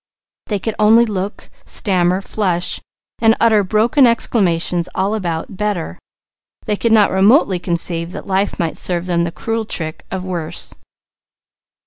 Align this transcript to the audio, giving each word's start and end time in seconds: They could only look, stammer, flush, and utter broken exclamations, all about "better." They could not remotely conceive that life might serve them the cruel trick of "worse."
They 0.47 0.57
could 0.57 0.73
only 0.79 1.05
look, 1.05 1.47
stammer, 1.63 2.21
flush, 2.21 2.79
and 3.19 3.35
utter 3.39 3.63
broken 3.63 4.07
exclamations, 4.07 4.89
all 4.95 5.13
about 5.13 5.57
"better." 5.57 5.99
They 6.65 6.75
could 6.75 6.91
not 6.91 7.11
remotely 7.11 7.59
conceive 7.59 8.11
that 8.13 8.25
life 8.25 8.57
might 8.57 8.77
serve 8.77 9.05
them 9.05 9.25
the 9.25 9.31
cruel 9.31 9.63
trick 9.63 10.03
of 10.09 10.25
"worse." 10.25 10.73